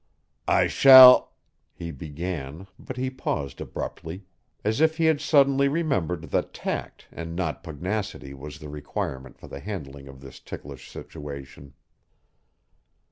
[0.47, 1.33] "I shall"
[1.75, 4.25] he began, but he paused abruptly,
[4.63, 9.45] as if he had suddenly remembered that tact and not pugnacity was the requirement for
[9.47, 11.75] the handling of this ticklish situation.